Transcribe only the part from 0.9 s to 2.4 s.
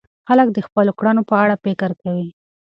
کړنو په اړه فکر کوي.